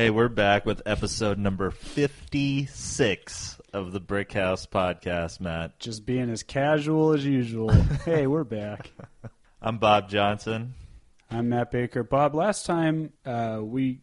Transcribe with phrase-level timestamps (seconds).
[0.00, 5.78] Hey, we're back with episode number 56 of the Brickhouse podcast, Matt.
[5.78, 7.68] Just being as casual as usual.
[8.06, 8.92] hey, we're back.
[9.60, 10.72] I'm Bob Johnson.
[11.30, 12.02] I'm Matt Baker.
[12.02, 14.00] Bob, last time uh, we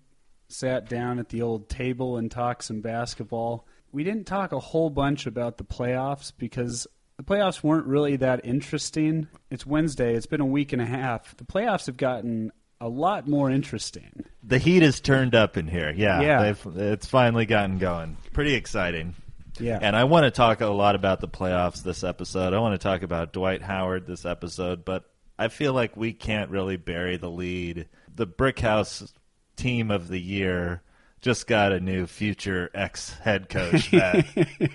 [0.49, 4.91] sat down at the old table and talked some basketball, we didn't talk a whole
[4.91, 6.86] bunch about the playoffs because
[7.17, 9.30] the playoffs weren't really that interesting.
[9.50, 11.36] It's Wednesday, it's been a week and a half.
[11.38, 14.23] The playoffs have gotten a lot more interesting.
[14.44, 15.91] The heat is turned up in here.
[15.95, 16.54] Yeah, Yeah.
[16.76, 18.17] it's finally gotten going.
[18.34, 19.16] Pretty exciting.
[19.59, 19.80] Yeah.
[19.81, 22.53] And I want to talk a lot about the playoffs this episode.
[22.53, 25.03] I want to talk about Dwight Howard this episode, but
[25.40, 27.88] I feel like we can't really bury the lead.
[28.13, 29.12] The Brickhouse
[29.55, 30.84] team of the year
[31.22, 34.70] just got a new future ex head coach, and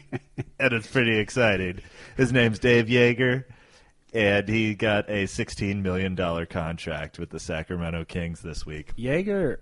[0.59, 1.79] it's pretty exciting.
[2.17, 3.45] His name's Dave Joerger,
[4.13, 8.95] and he got a $16 million contract with the Sacramento Kings this week.
[8.97, 9.59] Joerger,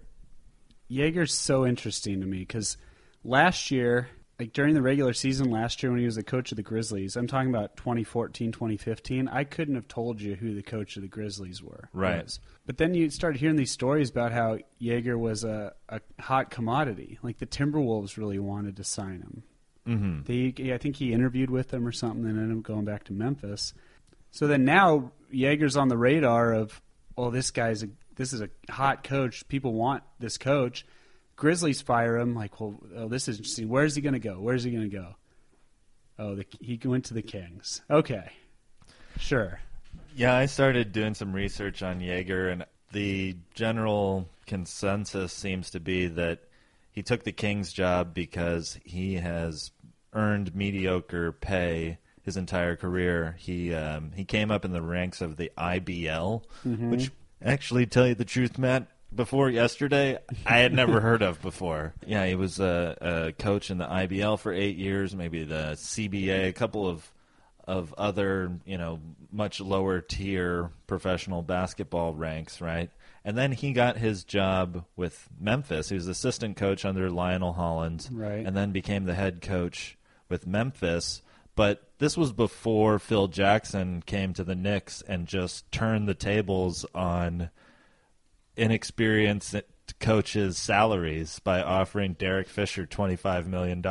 [0.90, 2.76] Joerger's so interesting to me because
[3.22, 4.08] last year,
[4.40, 7.14] like during the regular season last year when he was the coach of the Grizzlies,
[7.14, 9.28] I'm talking about 2014, 2015.
[9.28, 11.88] I couldn't have told you who the coach of the Grizzlies were.
[11.92, 12.24] Right.
[12.24, 12.40] was.
[12.66, 17.18] But then you started hearing these stories about how Joerger was a, a hot commodity.
[17.22, 19.42] Like the Timberwolves really wanted to sign him.
[19.86, 20.22] Mm-hmm.
[20.24, 23.12] They, I think he interviewed with them or something, and ended up going back to
[23.12, 23.74] Memphis.
[24.30, 26.80] So then now Joerger's on the radar of,
[27.16, 29.48] well, this guy's a this is a hot coach.
[29.48, 30.84] People want this coach.
[31.36, 32.34] Grizzlies fire him.
[32.34, 33.68] Like, well, oh, this is interesting.
[33.68, 34.34] Where's he going to go?
[34.34, 35.16] Where's he going to go?
[36.18, 37.80] Oh, the, he went to the Kings.
[37.88, 38.30] Okay,
[39.18, 39.60] sure.
[40.14, 46.08] Yeah, I started doing some research on Joerger, and the general consensus seems to be
[46.08, 46.40] that
[46.92, 49.70] he took the Kings job because he has
[50.12, 53.36] earned mediocre pay his entire career.
[53.38, 56.42] He um, he came up in the ranks of the IBL,
[56.90, 57.10] which
[57.42, 58.86] actually, tell you the truth, Matt.
[59.12, 61.94] Before yesterday, I had never heard of before.
[62.06, 66.48] Yeah, he was a, a coach in the IBL for eight years, maybe the CBA,
[66.48, 67.10] a couple of
[67.66, 69.00] of other, you know,
[69.32, 72.90] much lower tier professional basketball ranks, right?
[73.24, 75.88] And then he got his job with Memphis.
[75.88, 78.44] He was assistant coach under Lionel Hollins, Right.
[78.46, 81.22] And then became the head coach with Memphis.
[81.60, 86.86] But this was before Phil Jackson came to the Knicks and just turned the tables
[86.94, 87.50] on
[88.56, 89.54] inexperienced
[89.98, 93.84] coaches' salaries by offering Derek Fisher $25 million.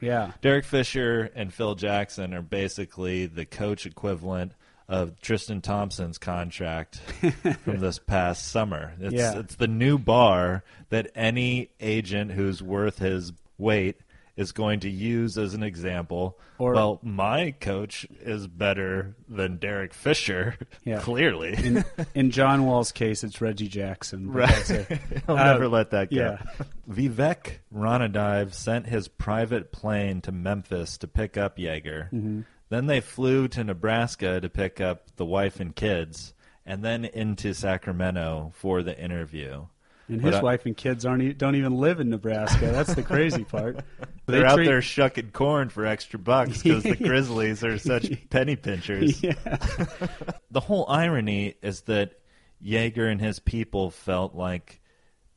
[0.00, 4.52] Yeah, Derek Fisher and Phil Jackson are basically the coach equivalent
[4.88, 6.96] of Tristan Thompson's contract
[7.62, 8.94] from this past summer.
[8.98, 9.38] It's, Yeah.
[9.38, 14.00] it's the new bar that any agent who's worth his weight
[14.36, 16.38] is going to use as an example.
[16.58, 21.00] Or- well, my coach is better than Derek Fisher, Yeah.
[21.00, 21.52] clearly.
[21.54, 21.84] in,
[22.14, 24.32] in John Wall's case, it's Reggie Jackson.
[24.32, 24.86] Right.
[25.28, 26.16] I'll Uh, never let that go.
[26.16, 26.64] yeah.
[26.90, 32.06] Vivek Ranadive sent his private plane to Memphis to pick up Joerger.
[32.10, 32.40] Mm-hmm.
[32.70, 36.32] Then they flew to Nebraska to pick up the wife and kids,
[36.64, 39.66] and then into Sacramento for the interview.
[40.08, 42.66] And his I- wife and kids aren't e- don't even live in Nebraska.
[42.66, 43.76] That's the crazy part.
[44.26, 48.10] They're They out treat- there shucking corn for extra bucks because the Grizzlies are such
[48.30, 49.22] penny pinchers.
[49.22, 49.34] Yeah.
[50.50, 52.14] the whole irony is that
[52.64, 54.80] Joerger and his people felt like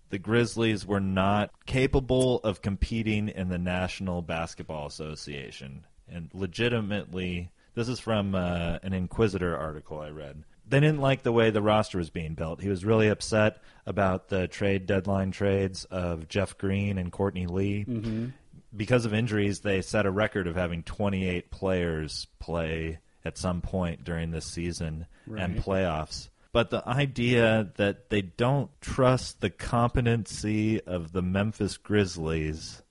[0.09, 5.85] the Grizzlies were not capable of competing in the National Basketball Association.
[6.07, 10.43] And legitimately, this is from uh, an Inquisitor article I read.
[10.67, 12.61] They didn't like the way the roster was being built.
[12.61, 17.85] He was really upset about the trade deadline trades of Jeff Green and Courtney Lee.
[17.87, 18.27] Mm-hmm.
[18.75, 24.03] Because of injuries, they set a record of having 28 players play at some point
[24.03, 26.29] during this season and playoffs.
[26.51, 32.81] But the idea that they don't trust the competency of the Memphis Grizzlies,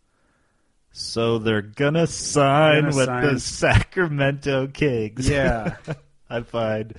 [0.92, 3.34] so they're gonna sign Gonna with sign.
[3.34, 5.28] the Sacramento Kings.
[5.28, 5.76] Yeah.
[6.30, 6.94] I find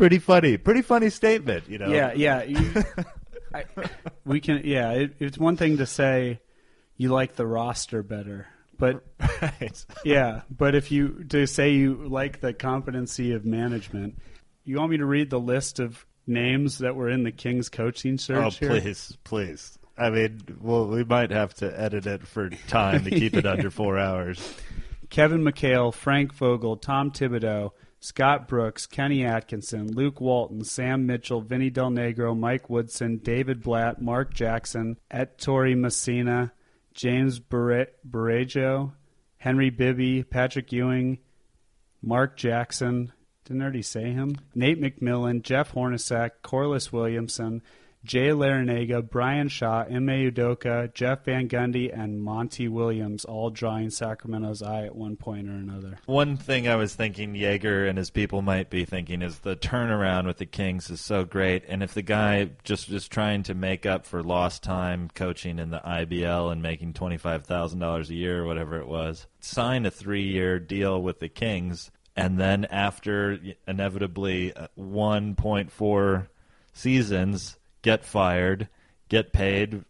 [0.00, 0.56] pretty funny.
[0.56, 1.88] Pretty funny statement, you know.
[1.88, 2.42] Yeah, yeah.
[2.42, 2.72] You,
[3.54, 3.64] I,
[4.24, 4.62] we can.
[4.64, 6.40] Yeah, it, it's one thing to say
[6.96, 8.46] you like the roster better,
[8.78, 9.04] but
[9.42, 9.84] Right.
[10.04, 14.18] yeah, but if you to say you like the competency of management,
[14.64, 18.14] you want me to read the list of names that were in the Kings coaching
[18.14, 18.68] Oh, search here?
[18.80, 19.78] please, please.
[19.98, 23.70] I mean, well, we might have to edit it for time to keep it under
[23.80, 24.40] four hours.
[25.10, 31.68] Kevin McHale, Frank Vogel, Tom Thibodeau, Scott Brooks, Kenny Atkinson, Luke Walton, Sam Mitchell, Vinny
[31.68, 36.52] Del Negro, Mike Woodson, David Blatt, Mark Jackson, Ettore Messina,
[36.94, 38.92] James Borrego,
[39.36, 41.18] Henry Bibby, Patrick Ewing,
[42.00, 43.12] Mark Jackson.
[43.44, 44.36] Didn't already say him?
[44.54, 47.62] Nate McMillan, Jeff Hornacek, Corliss Williamson,
[48.02, 54.62] Jay Larranaga, Brian Shaw, Ime Udoka, Jeff Van Gundy, and Monty Williams all drawing Sacramento's
[54.62, 55.98] eye at one point or another.
[56.06, 60.26] One thing I was thinking Joerger and his people might be thinking is the turnaround
[60.26, 63.84] with the Kings is so great, and if the guy just is trying to make
[63.84, 68.14] up for lost time coaching in the IBL and making twenty five thousand dollars a
[68.14, 72.64] year or whatever it was, sign a three year deal with the Kings, and then
[72.64, 73.38] after
[73.68, 76.30] inevitably uh, one point four
[76.72, 78.68] seasons, get fired,
[79.08, 79.84] get paid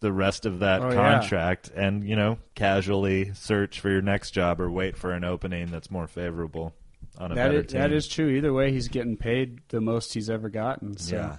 [0.00, 0.94] the rest of that Oh, yeah.
[1.20, 5.66] contract and you know casually search for your next job or wait for an opening
[5.70, 6.74] that's more favorable
[7.18, 7.80] on a That better is, team.
[7.80, 8.28] that is true.
[8.28, 10.96] Either way, he's getting paid the most he's ever gotten.
[10.96, 11.16] So.
[11.16, 11.36] yeah.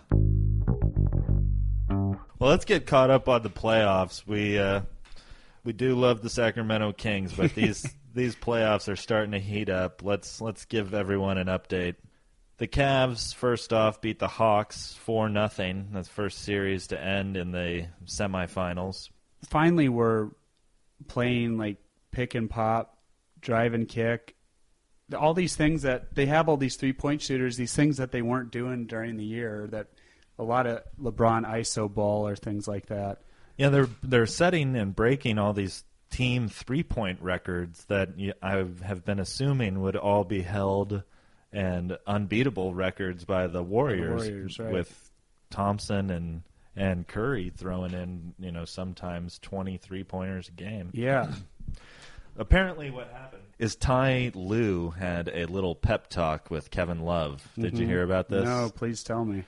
[2.40, 4.26] Well, let's get caught up on the playoffs.
[4.28, 4.82] We uh,
[5.64, 10.02] we do love the Sacramento Kings, but these these playoffs are starting to heat up.
[10.04, 11.96] Let's let's give everyone an update.
[12.64, 15.90] The Cavs first off beat the Hawks four nothing.
[15.92, 19.10] That's the first series to end in the semifinals.
[19.50, 20.30] finally we're
[21.10, 21.76] playing like
[22.14, 23.00] pick and pop,
[23.42, 24.38] drive and kick.
[25.14, 28.22] All these things that they have all these three point shooters, these things that they
[28.22, 29.88] weren't doing during the year that
[30.40, 33.24] a lot of LeBron ISO ball or things like that.
[33.58, 38.12] Yeah, they're they're setting and breaking all these team three point records that
[38.42, 41.04] I have been assuming would all be held
[41.54, 44.74] and unbeatable records by the Warriors, Warriors, right.
[44.74, 45.12] with
[45.50, 46.42] Thompson and
[46.76, 50.90] and Curry throwing in you know sometimes twenty three pointers a game.
[50.94, 51.32] Yeah.
[52.38, 57.48] Apparently, what happened is Ty Lue had a little pep talk with Kevin Love.
[57.60, 57.90] Did you Mhm.
[57.90, 58.44] hear about this?
[58.46, 59.44] No, please tell me.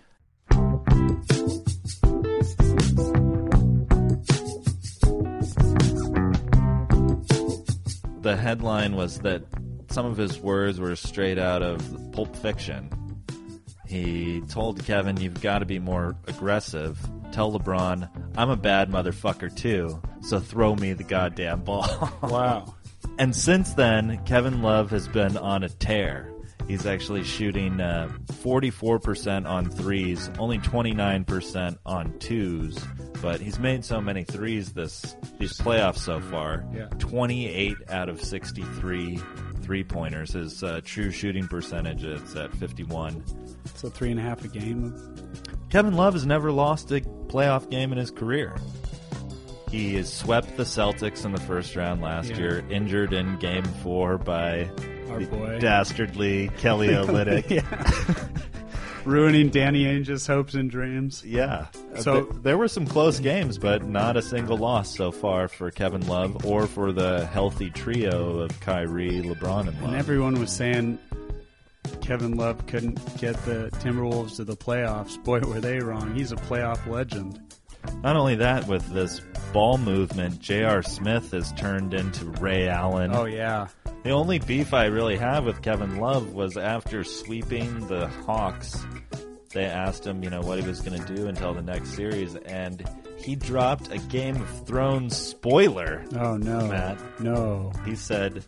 [8.21, 9.43] the headline was that
[9.95, 11.79] some of his words were straight out of
[12.11, 12.89] Pulp Fiction.
[13.87, 16.99] He told Kevin, You've got to be more aggressive.
[17.31, 22.11] Tell LeBron, I'm a bad motherfucker too, so throw me the goddamn ball.
[22.21, 22.75] Wow.
[23.17, 26.29] and since then, Kevin Love has been on a tear.
[26.67, 28.09] He's actually shooting uh,
[28.43, 32.77] 44% on threes, only 29% on twos.
[33.21, 36.65] But he's made so many threes this these playoffs so far.
[36.73, 36.87] Yeah.
[36.99, 39.21] 28 out of 63
[39.65, 40.33] three pointers.
[40.33, 43.23] His uh, true shooting percentage is at 51.
[43.73, 44.93] So three and a half a game.
[45.69, 48.55] Kevin Love has never lost a playoff game in his career.
[49.71, 52.37] He has swept the Celtics in the first round last Yeah.
[52.37, 54.69] year, injured in game four by
[55.09, 55.59] Our the boy.
[55.59, 58.44] dastardly Kelly Olynyk.
[59.05, 61.23] Ruining Danny Ainge's hopes and dreams.
[61.25, 61.67] Yeah.
[61.99, 65.69] So- Th- there were some close games, but not a single loss so far for
[65.71, 69.83] Kevin Love or for the healthy trio of Kyrie, LeBron, and Love.
[69.89, 70.97] And everyone was saying
[72.01, 75.23] Kevin Love couldn't get the Timberwolves to the playoffs.
[75.23, 76.15] Boy, were they wrong.
[76.15, 77.39] He's a playoff legend.
[78.03, 79.21] Not only that, with this
[79.53, 80.81] ball movement, J.R.
[80.83, 83.11] Smith has turned into Ray Allen.
[83.13, 83.67] Oh yeah,
[84.03, 88.85] The only beef I really have with Kevin Love was after sweeping the Hawks.
[89.53, 92.35] They asked him, you know, what he was going to do until the next series,
[92.35, 92.83] and
[93.17, 96.03] he dropped a Game of Thrones spoiler.
[96.17, 96.99] oh no, Matt.
[97.21, 97.71] no.
[97.85, 98.43] He said,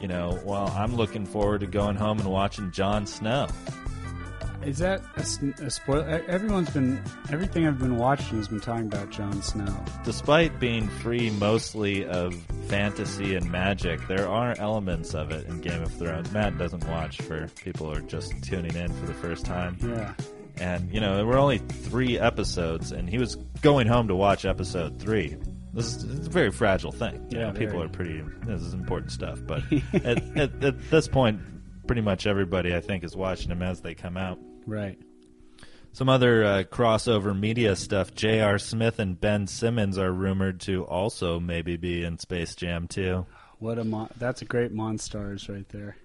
[0.00, 3.48] you know, well, I'm looking forward to going home and watching Jon Snow.
[4.64, 6.00] Is that a, spoil?
[6.02, 9.84] e- Everyone's been everything I've been watching has been talking about Jon Snow.
[10.04, 12.34] Despite being free mostly of
[12.68, 16.30] fantasy and magic, there are elements of it in Game of Thrones.
[16.32, 19.76] Matt doesn't watch for people who are just tuning in for the first time.
[19.82, 20.14] Yeah,
[20.58, 24.44] and you know there were only three episodes, and he was going home to watch
[24.44, 25.36] episode three.
[25.74, 27.26] This is it's a very fragile thing.
[27.30, 28.22] You Yeah, know, people are pretty.
[28.44, 29.62] This is important stuff, but
[29.94, 31.40] at, at, at this point,
[31.86, 34.38] pretty much everybody I think is watching them as they come out.
[34.66, 34.98] Right.
[35.94, 38.14] Some other uh, crossover media stuff.
[38.14, 38.58] J.R.
[38.58, 43.26] Smith and Ben Simmons are rumored to also maybe be in Space Jam 2.
[43.58, 45.96] What a mon- that's a great Monstars right there.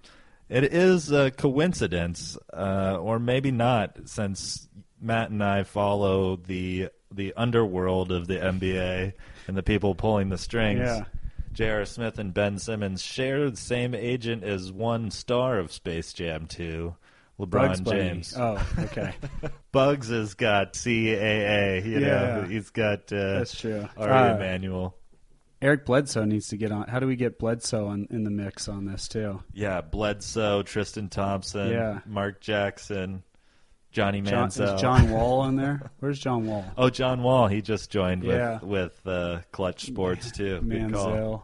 [0.48, 4.68] It is a coincidence, uh, or maybe not, since
[5.00, 9.14] Matt and I follow the the underworld of the NBA
[9.46, 10.80] and the people pulling the strings.
[10.80, 11.04] Yeah.
[11.52, 11.84] J.R.
[11.86, 16.94] Smith and Ben Simmons share the same agent as one star of Space Jam 2,
[17.38, 17.84] LeBron.
[17.90, 18.34] James.
[18.36, 19.14] Oh, okay,
[19.72, 22.46] Bugs has got CAA, you know, Yeah.
[22.46, 23.86] he's got uh, that's true.
[23.96, 24.94] Ari Uh, Emanuel.
[25.60, 26.86] Eric Bledsoe needs to get on.
[26.86, 29.42] How do we get Bledsoe on, in the mix on this too?
[29.52, 31.98] Yeah, Bledsoe, Tristan Thompson, Yeah.
[32.06, 33.24] Mark Jackson,
[33.90, 35.90] Johnny John, is John Wall in there?
[35.98, 36.64] Where's John Wall?
[36.76, 37.48] Oh, John Wall.
[37.48, 38.60] He just joined Yeah.
[38.62, 40.60] with with uh, Clutch Sports too.
[40.62, 41.42] Manziel.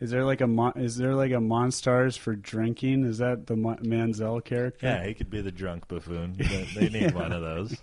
[0.00, 3.04] Is there like a mon- is there like a Monstars for drinking?
[3.04, 4.86] Is that the Mon- Manziel character?
[4.86, 6.34] Yeah, he could be the drunk buffoon.
[6.38, 7.12] They, they need Yeah.
[7.14, 7.76] one of those.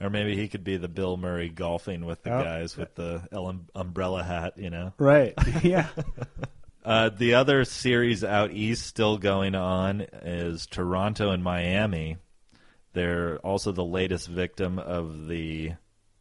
[0.00, 2.44] Or maybe he could be the Bill Murray golfing with the Oh.
[2.44, 4.92] guys with the el- umbrella hat, you know.
[4.98, 5.34] Right.
[5.64, 5.88] yeah.
[6.84, 12.18] Uh, the other series out east still going on is Toronto and Miami.
[12.92, 15.72] They're also the latest victim of the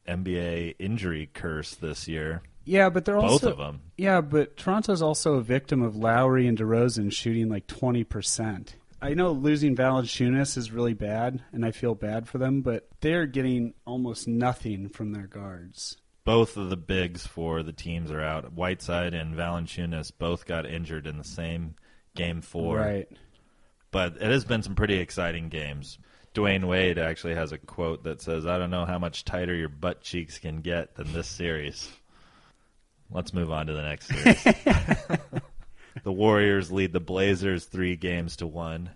[0.08, 2.42] NBA injury curse this year.
[2.68, 3.82] Yeah, but they're Both also of them.
[3.98, 8.76] Yeah, but Toronto's also a victim of Lowry and DeRozan shooting like twenty percent.
[9.02, 13.28] I know losing Valanciunas is really bad, and I feel bad for them, but they're
[13.28, 15.98] getting almost nothing from their guards.
[16.26, 18.52] Both of the bigs for the teams are out.
[18.52, 21.76] Whiteside and Valanciunas both got injured in the same
[22.16, 22.78] game four.
[22.78, 23.08] Right.
[23.92, 26.00] But it has been some pretty exciting games.
[26.34, 29.70] Dwyane Wade actually has a quote that says, I don't know how much tighter your
[29.70, 31.90] butt cheeks can get than this series.
[33.10, 34.44] Let's move on to the next series.
[36.04, 38.92] the Warriors lead the Blazers three games to one.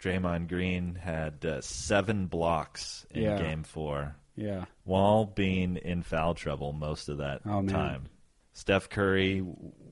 [0.00, 3.38] Draymond Green had uh, seven blocks in Yeah.
[3.38, 4.66] game four Yeah.
[4.84, 8.06] while being in foul trouble most of that Oh, time.
[8.52, 9.42] Steph Curry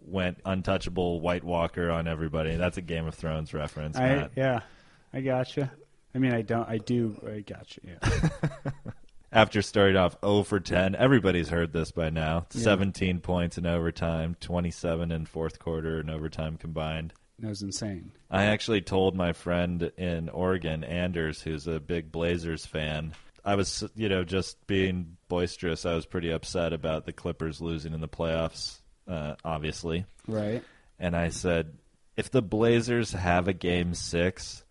[0.04, 2.54] went untouchable White Walker on everybody.
[2.56, 4.32] That's a Game of Thrones reference, I Matt.
[4.36, 4.60] yeah.
[5.12, 5.72] I gotcha.
[6.14, 6.68] I mean, I don't.
[6.68, 7.16] I do.
[7.26, 7.80] I gotcha.
[7.84, 8.30] Yeah.
[9.32, 12.46] After starting off 0 for 10, everybody's heard this by now.
[12.52, 12.62] Yeah.
[12.62, 17.14] 17 points in overtime, 27 in fourth quarter and overtime combined.
[17.38, 18.12] That was insane.
[18.30, 23.84] I actually told my friend in Oregon, Anders, who's a big Blazers fan, I was,
[23.96, 25.84] you know, just being boisterous.
[25.84, 30.06] I was pretty upset about the Clippers losing in the playoffs, uh, obviously.
[30.28, 30.62] Right.
[30.98, 31.78] And I said,
[32.16, 34.64] if the Blazers have a game six,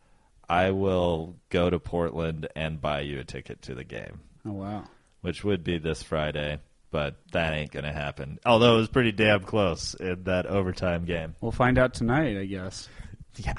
[0.48, 4.84] I will go to Portland and buy you a ticket to the game, Oh wow.
[5.22, 6.60] which would be this Friday.
[6.90, 8.38] But that ain't going to happen.
[8.46, 11.36] Although it was pretty damn close in that overtime game.
[11.40, 12.90] We'll find out tonight, I guess.
[13.38, 13.54] Yeah,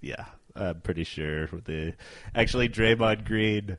[0.00, 0.24] yeah,
[0.56, 1.44] I'm pretty sure.
[1.46, 1.92] The
[2.34, 3.76] actually Draymond Green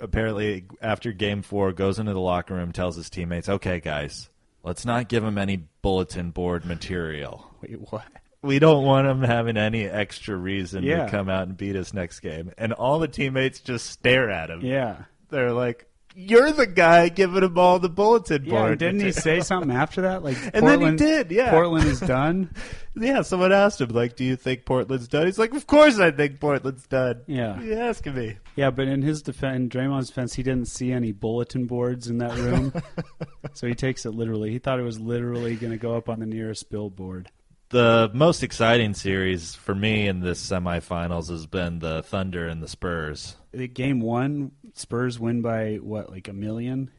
[0.00, 4.28] apparently after Game Four goes into the locker room, tells his teammates, "Okay, guys,
[4.62, 7.50] let's not give him any bulletin board material.
[7.60, 8.04] Wait, what?
[8.40, 11.06] We don't want him having any extra reason Yeah.
[11.06, 14.48] to come out and beat us next game." And all the teammates just stare at
[14.50, 14.60] him.
[14.60, 15.04] Yeah.
[15.30, 18.50] They're like, "You're the guy giving him all the bulletin Yeah.
[18.52, 20.22] board." and Didn't he say something after that?
[20.22, 21.50] Like And then he did, yeah.
[21.50, 22.50] Portland is done.
[23.00, 25.26] Yeah, someone asked him, like, do you think Portland's done?
[25.26, 27.20] He's like, of course I think Portland's done.
[27.28, 27.60] Yeah.
[27.60, 28.38] You asking me.
[28.56, 32.18] Yeah, but in his defense, in Draymond's defense, he didn't see any bulletin boards in
[32.18, 32.72] that room,
[33.54, 34.50] so he takes it literally.
[34.50, 37.30] He thought it was literally going to go up on the nearest billboard.
[37.68, 42.66] The most exciting series for me in this semifinals has been the Thunder and the
[42.66, 43.36] Spurs.
[43.52, 46.90] The Game one, Spurs win by what, like a million,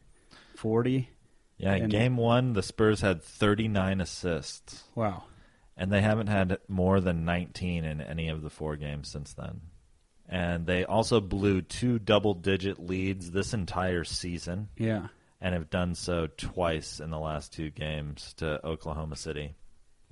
[0.56, 1.08] forty?
[1.56, 5.24] Yeah, in And- game one, the Spurs had 39 assists, Wow.
[5.76, 9.60] and they haven't had more than 19 in any of the four games since then.
[10.26, 14.68] And they also blew two double digit leads this entire season.
[14.76, 15.08] Yeah.
[15.42, 19.54] and have done so twice in the last two games to Oklahoma City.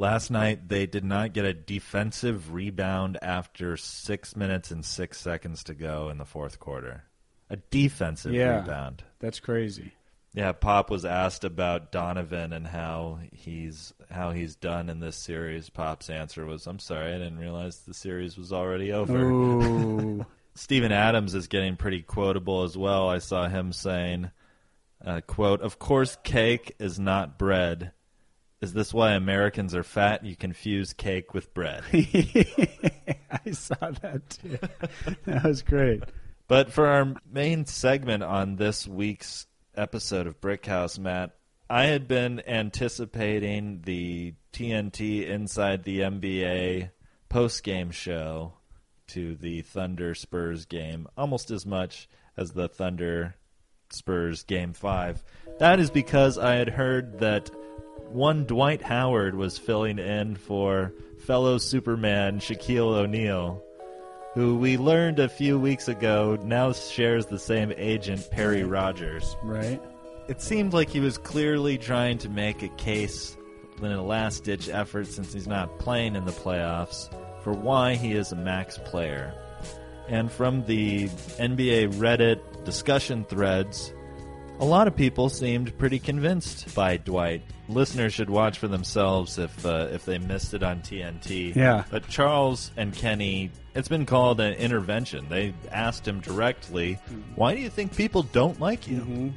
[0.01, 5.65] Last night, they did not get a defensive rebound after six minutes and six seconds
[5.65, 7.03] to go in the fourth quarter.
[7.51, 8.61] A defensive Yeah.
[8.61, 9.03] rebound.
[9.19, 9.93] That's crazy.
[10.35, 15.69] Yeah, Pop was asked about Donovan and how he's how he's done in this series.
[15.71, 20.25] Pop's answer was, "I'm sorry, I didn't realize the series was already over."
[20.55, 23.09] Steven Adams is getting pretty quotable as well.
[23.09, 24.31] I saw him saying,
[25.05, 27.93] uh, "quote Of course, cake is not bread.
[28.61, 30.25] Is this why Americans are fat?
[30.25, 34.59] You confuse cake with bread." I saw that too.
[35.27, 36.03] That was great.
[36.49, 39.47] but for our main segment on this week's
[39.77, 41.37] episode of Brickhouse, Matt,
[41.71, 46.91] I had been anticipating the TNT Inside the NBA
[47.29, 48.55] post game show
[49.09, 53.37] to the Thunder Spurs game almost as much as the Thunder
[53.91, 55.23] Spurs game five.
[55.59, 57.51] That is because I had heard that
[58.11, 63.63] one Dwight Howard was filling in for fellow Superman Shaquille O'Neal,
[64.35, 69.37] who we learned a few weeks ago now shares the same agent, Perry Rogers.
[69.43, 69.81] Right?
[70.29, 73.37] It seemed like he was clearly trying to make a case
[73.79, 77.09] in a last ditch effort since he's not playing in the playoffs
[77.43, 79.33] for why he is a max player.
[80.09, 83.93] And from the NBA Reddit discussion threads,
[84.59, 87.43] a lot of people seemed pretty convinced by Dwight.
[87.69, 91.55] Listeners should watch for themselves if uh, if they missed it on TNT.
[91.55, 91.85] Yeah.
[91.91, 95.27] But Charles and Kenny, it's been called an intervention.
[95.29, 96.99] They asked him directly,
[97.35, 99.33] "Why do you think people don't like you?"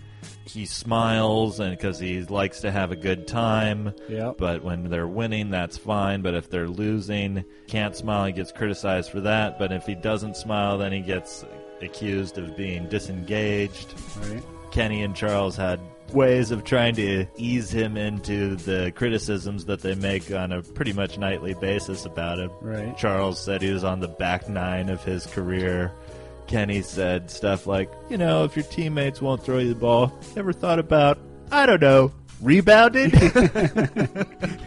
[0.46, 3.94] He smiles, and because he likes to have a good time.
[4.10, 4.38] Yep.
[4.38, 6.22] But when they're winning, that's fine.
[6.22, 9.60] But if they're losing, can't smile, he gets criticized for that.
[9.60, 11.46] But if he doesn't smile, then he gets
[11.82, 13.94] accused of being disengaged.
[14.22, 14.44] Right.
[14.72, 15.80] Kenny and Charles had
[16.14, 20.94] ways of trying to ease him into the criticisms that they make on a pretty
[20.94, 22.52] much nightly basis about him.
[22.62, 22.98] Right.
[22.98, 25.92] Charles said he was on the back nine of his career.
[26.48, 30.52] Kenny said stuff like, you know, if your teammates won't throw you the ball, ever
[30.52, 31.18] thought about,
[31.52, 32.12] I don't know,
[32.42, 33.10] rebounding?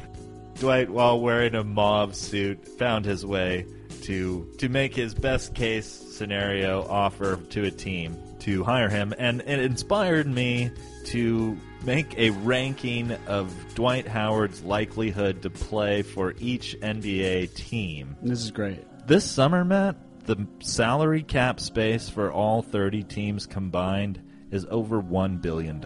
[0.54, 3.66] Dwight, while wearing a mauve suit, found his way
[4.04, 9.40] to to make his best case scenario offer to a team to hire him, and
[9.40, 10.70] it inspired me
[11.06, 18.16] to make a ranking of Dwight Howard's likelihood to play for each NBA team.
[18.22, 18.84] This is great.
[19.06, 19.96] This summer, Matt,
[20.26, 25.82] the salary cap space for all 30 teams combined is over $1 billion.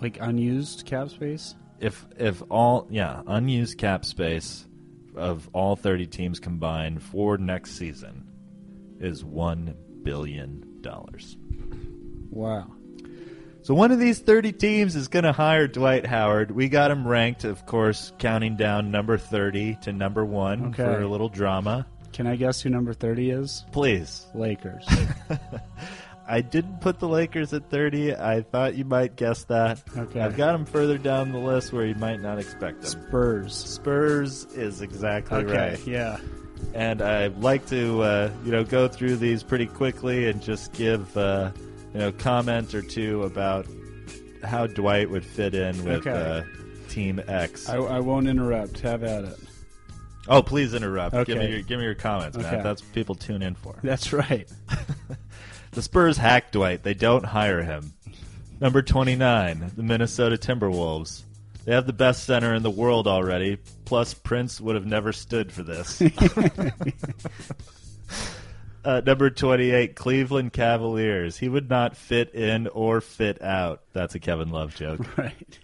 [0.00, 1.54] Like unused cap space.
[1.80, 4.67] If if all yeah, unused cap space
[5.18, 8.24] of all 30 teams combined for next season
[9.00, 11.36] is 1 billion dollars.
[12.30, 12.72] Wow.
[13.62, 16.50] So one of these 30 teams is going to hire Dwight Howard.
[16.52, 20.76] We got him ranked, of course, counting down number 30 to number 1 Okay.
[20.84, 21.86] for a little drama.
[22.12, 23.64] Can I guess who number thirty is?
[23.70, 24.26] Please.
[24.34, 24.84] Lakers.
[26.30, 28.14] I didn't put the Lakers at 30.
[28.14, 29.80] I thought you might guess that.
[29.96, 30.20] Okay.
[30.20, 32.90] I've got them further down the list where you might not expect them.
[32.90, 33.54] Spurs.
[33.54, 35.70] Spurs is exactly Okay.
[35.70, 35.86] right.
[35.86, 36.18] Yeah.
[36.74, 41.16] And I'd like to, uh, you know, go through these pretty quickly and just give,
[41.16, 41.50] uh,
[41.94, 43.66] you know, comment or two about
[44.44, 46.10] how Dwight would fit in with Okay.
[46.10, 46.42] uh,
[46.90, 47.68] Team X.
[47.70, 48.80] I, I won't interrupt.
[48.80, 49.38] Have at it.
[50.28, 51.14] oh, please interrupt.
[51.26, 51.52] Give me Okay.
[51.52, 52.46] your give me your comments, man.
[52.54, 52.62] Okay.
[52.62, 53.76] That's what people tune in for.
[53.82, 54.46] That's right.
[55.72, 56.82] The Spurs hack Dwight.
[56.82, 57.92] They don't hire him.
[58.60, 61.22] Number 29, the Minnesota Timberwolves.
[61.64, 63.58] They have the best center in the world already.
[63.84, 66.02] Plus, Prince would have never stood for this.
[68.84, 71.36] uh, number 28, Cleveland Cavaliers.
[71.36, 73.82] He would not fit in or fit out.
[73.92, 75.06] That's a Kevin Love joke.
[75.18, 75.58] Right.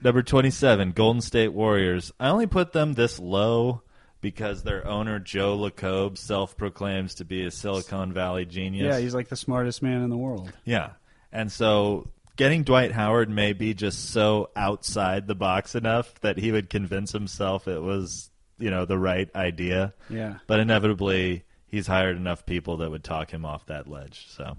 [0.00, 2.12] Number 27, Golden State Warriors.
[2.20, 3.82] I only put them this low
[4.20, 8.94] because their owner, Joe Lacob, self proclaims to be a Silicon Valley genius.
[8.94, 10.52] Yeah, he's like the smartest man in the world.
[10.64, 10.90] Yeah.
[11.32, 16.52] And so getting Dwight Howard may be just so outside the box enough that he
[16.52, 19.92] would convince himself it was, you know, the right idea.
[20.08, 20.38] Yeah.
[20.46, 24.26] But inevitably, he's hired enough people that would talk him off that ledge.
[24.30, 24.56] So,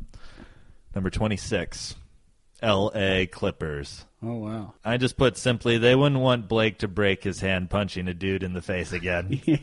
[0.93, 1.95] number 26,
[2.61, 3.27] L.A.
[3.27, 4.05] Clippers.
[4.21, 4.73] Oh wow.
[4.83, 8.43] I just put simply, they wouldn't want Blake to break his hand punching a dude
[8.43, 9.41] in the face again.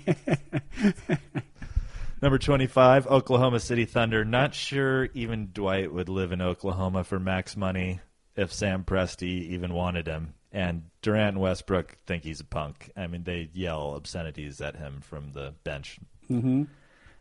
[2.22, 4.24] Number 25, Oklahoma City Thunder.
[4.24, 8.00] Not sure even Dwight would live in Oklahoma for max money
[8.34, 10.34] if Sam Presti even wanted him.
[10.50, 12.90] And Durant and Westbrook think he's a punk.
[12.96, 15.98] I mean, they yell obscenities at him from the bench.
[16.30, 16.64] Mm-hmm.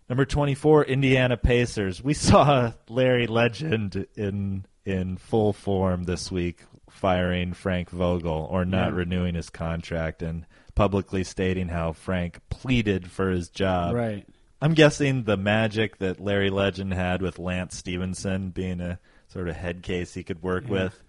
[0.08, 2.02] Number 24, Indiana Pacers.
[2.02, 8.91] We saw Larry Legend in in full form this week firing Frank Vogel or not
[8.91, 8.98] Yeah.
[8.98, 10.45] renewing his contract and
[10.76, 13.95] publicly stating how Frank pleaded for his job.
[13.95, 14.28] Right.
[14.62, 19.56] I'm guessing the magic that Larry Legend had with Lance Stephenson being a sort of
[19.56, 20.71] head case he could work Yeah.
[20.71, 21.04] with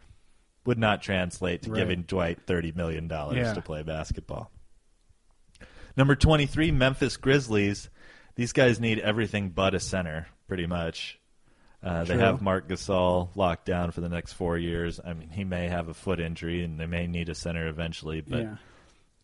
[0.65, 1.79] would not translate to Right.
[1.79, 3.55] giving Dwight $30 million Yeah.
[3.55, 4.51] to play basketball.
[5.97, 7.89] Number 23, Memphis Grizzlies.
[8.35, 11.19] These guys need everything but a center, pretty much.
[11.83, 14.99] Uh, they have Marc Gasol locked down for the next four years.
[15.05, 18.23] I mean, he may have a foot injury, and they may need a center eventually,
[18.23, 18.57] but yeah.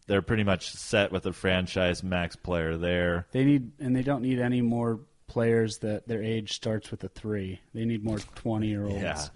[0.06, 3.26] they're pretty much set with a franchise max player there.
[3.32, 7.08] They need and they don't need any more players that their age starts with a
[7.08, 7.60] three.
[7.74, 9.02] They need more twenty year olds.
[9.02, 9.26] Yeah,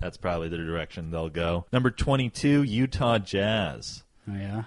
[0.00, 1.64] that's probably the direction they'll go.
[1.72, 4.02] Number 22, Utah Jazz.
[4.28, 4.64] Oh, yeah.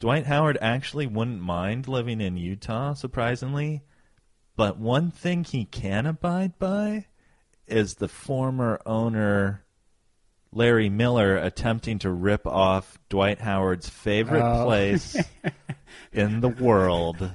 [0.00, 3.82] Dwight Howard actually wouldn't mind living in Utah, surprisingly.
[4.56, 7.06] But one thing he can abide by
[7.66, 9.64] is the former owner,
[10.52, 14.64] Larry Miller, attempting to rip off Dwight Howard's favorite Oh.
[14.64, 15.16] place
[16.12, 17.30] in the world,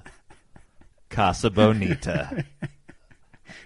[1.09, 2.45] Casa Bonita.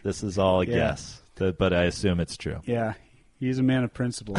[0.04, 0.74] this is all a Yeah.
[0.76, 2.60] guess, but I assume it's true.
[2.66, 2.94] Yeah.
[3.40, 4.38] He's a man of principle.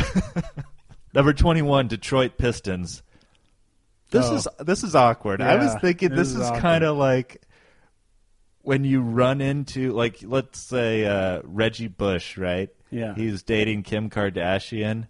[1.14, 3.02] Number 21, Detroit Pistons.
[4.10, 4.34] This Oh.
[4.36, 5.40] is this is awkward.
[5.42, 7.42] I was thinking this this, is is, kind of like
[8.66, 12.68] when you run into like let's say uh, Reggie Bush, right?
[12.90, 13.14] Yeah.
[13.14, 15.06] He's dating Kim Kardashian.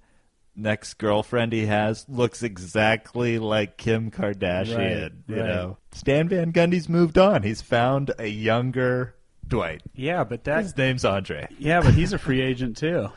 [0.54, 5.02] Next girlfriend he has looks exactly like Kim Kardashian.
[5.02, 5.46] Right, you right.
[5.46, 7.42] know, Stan Van Gundy's moved on.
[7.42, 9.14] He's found a younger
[9.48, 9.80] Dwight.
[9.94, 11.48] yeah, but that His name's Andre.
[11.58, 13.08] Yeah, but he's a free agent too.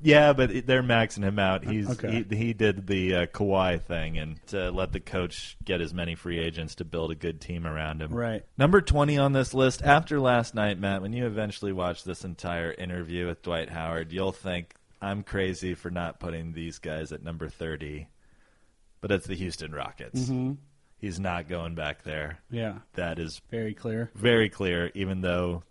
[0.00, 1.64] Yeah, but they're maxing him out.
[1.64, 2.24] He's Okay.
[2.28, 6.14] he, he did the uh, Kawhi thing and to let the coach get as many
[6.14, 8.12] free agents to build a good team around him.
[8.14, 8.44] Right.
[8.56, 12.72] Number 20 on this list, after last night, Matt, when you eventually watch this entire
[12.72, 17.48] interview with Dwight Howard, you'll think I'm crazy for not putting these guys at number
[17.48, 18.08] 30.
[19.00, 20.20] But it's the Houston Rockets.
[20.22, 20.52] Mm-hmm.
[20.98, 22.40] He's not going back there.
[22.50, 22.78] Yeah.
[22.94, 24.10] That is Very clear.
[24.14, 25.62] very clear, even though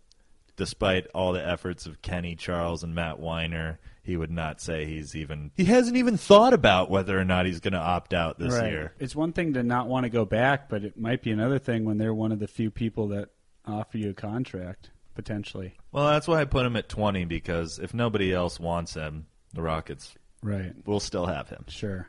[0.56, 5.18] despite all the efforts of Kenny Charles and Matt Winer, he would not say he's
[5.18, 8.54] even he hasn't even thought about whether or not he's going to opt out this
[8.54, 8.72] right.
[8.72, 8.94] year.
[9.00, 11.84] It's one thing to not want to go back, but it might be another thing
[11.84, 13.28] when they're one of the few people that
[13.66, 15.76] offer you a contract potentially.
[15.92, 19.62] Well, that's why I put him at 20 because if nobody else wants him, the
[19.62, 20.72] Rockets Right.
[20.86, 21.66] will still have him.
[21.68, 22.08] Sure.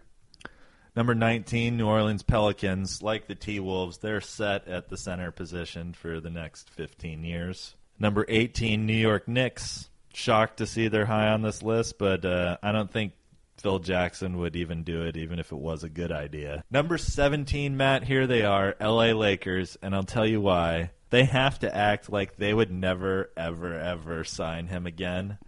[0.94, 5.94] Number 19, New Orleans Pelicans, like the T Wolves, they're set at the center position
[5.94, 7.74] for the next 15 years.
[7.98, 9.90] Number 18, New York Knicks.
[10.18, 13.12] Shocked to see they're high on this list, but uh, I don't think
[13.58, 16.64] Phil Jackson would even do it, even if it was a good idea.
[16.72, 20.90] Number 17, Matt, here they are, LA Lakers, and I'll tell you why.
[21.10, 25.38] They have to act like they would never, ever, ever sign him again,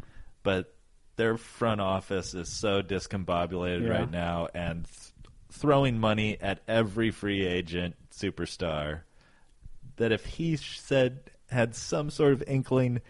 [0.44, 0.72] but
[1.16, 3.98] their front office is so discombobulated Yeah.
[3.98, 5.12] right now and th-
[5.50, 9.00] throwing money at every free agent superstar
[9.96, 13.00] that if he sh- said had some sort of inkling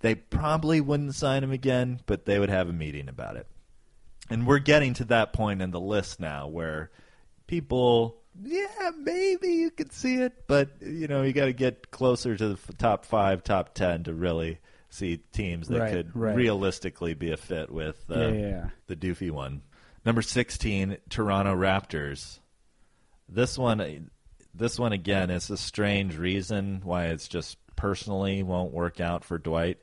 [0.00, 3.46] they probably wouldn't sign him again but they would have a meeting about it
[4.30, 6.90] and we're getting to that point in the list now where
[7.46, 12.36] people yeah maybe you could see it but you know you got to get closer
[12.36, 14.58] to the top 5 top 10 to really
[14.90, 16.34] see teams that Right, could right.
[16.36, 18.68] realistically be a fit with uh, Yeah, yeah, yeah.
[18.86, 19.60] the doofy one.
[20.04, 22.38] Number 16, Toronto Raptors.
[23.28, 24.10] This one
[24.54, 29.36] this one again is a strange reason why it's just personally won't work out for
[29.36, 29.76] Dwight.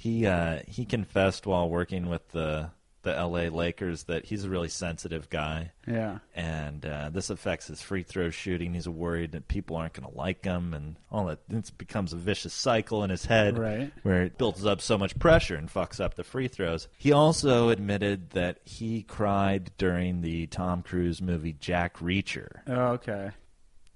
[0.00, 2.70] He uh, he confessed while working with the
[3.02, 6.18] the LA Lakers that he's a really sensitive guy Yeah.
[6.34, 8.74] and uh, this affects his free throw shooting.
[8.74, 11.38] He's worried that people aren't going to like him, and all that.
[11.50, 13.90] It becomes a vicious cycle in his head, Right.
[14.02, 16.88] where it builds up so much pressure and fucks up the free throws.
[16.98, 22.60] He also admitted that he cried during the Tom Cruise movie Jack Reacher.
[22.66, 23.30] Oh, okay.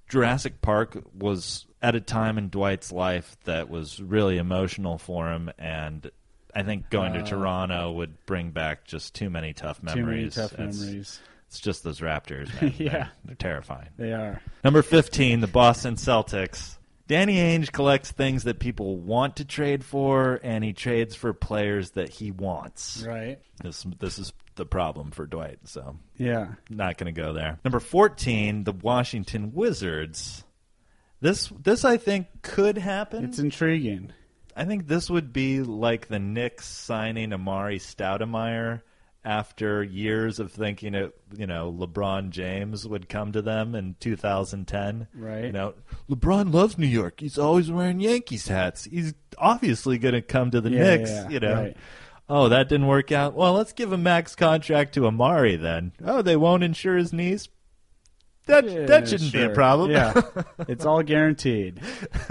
[0.09, 5.51] Jurassic Park was at a time in Dwight's life that was really emotional for him,
[5.59, 6.11] and
[6.55, 10.05] I think going to Uh, Toronto would bring back just too many tough memories.
[10.05, 11.21] Too many tough It's- memories.
[11.49, 12.73] it's just those Raptors, man.
[12.79, 12.91] Yeah.
[12.93, 13.89] They're, they're terrifying.
[13.97, 14.41] They are.
[14.65, 16.79] Number 15, the Boston Celtics.
[17.07, 21.91] Danny Ainge collects things that people want to trade for, and he trades for players
[21.91, 23.05] that he wants.
[23.07, 23.41] Right.
[23.63, 26.55] This this is the problem for Dwight, so Yeah.
[26.71, 27.59] not going to go there.
[27.65, 30.44] Number 14, the Washington Wizards.
[31.21, 33.25] This this I think could happen.
[33.25, 34.13] It's intriguing.
[34.57, 38.83] I think this would be like the Knicks signing Amar'e Stoudemire
[39.25, 45.09] after years of thinking it, you know, LeBron James would come to them in 2010.
[45.15, 45.47] Right.
[45.47, 45.75] You know,
[46.11, 47.21] LeBron loves New York.
[47.21, 48.85] He's always wearing Yankees hats.
[48.85, 51.55] He's obviously going to come to the Yeah, Knicks, yeah, you know.
[51.55, 51.77] right.
[52.29, 53.35] Oh, that didn't work out.
[53.35, 55.93] Well, let's give a max contract to Amar'e then.
[56.05, 57.49] Oh, they won't insure his knees.
[58.47, 59.91] That Yeah, that shouldn't be a problem.
[59.91, 60.21] Yeah.
[60.69, 61.81] it's all guaranteed.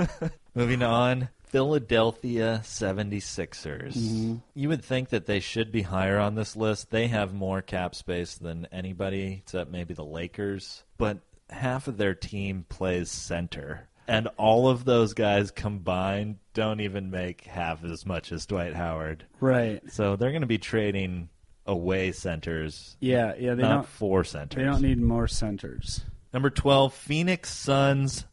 [0.55, 3.93] Moving on, Philadelphia 76ers.
[3.93, 4.35] Mm-hmm.
[4.53, 6.91] You would think that they should be higher on this list.
[6.91, 10.83] They have more cap space than anybody, except maybe the Lakers.
[10.97, 13.87] But half of their team plays center.
[14.07, 19.25] And all of those guys combined don't even make half as much as Dwight Howard.
[19.39, 19.81] Right.
[19.91, 21.29] So they're going to be trading
[21.65, 24.57] away centers, Yeah, yeah, they not don't four centers.
[24.57, 26.01] they don't need more centers.
[26.33, 28.25] Number 12, Phoenix Suns,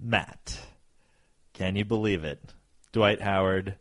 [0.00, 0.60] Matt.
[1.54, 2.40] Can you believe it?
[2.92, 3.76] Dwight Howard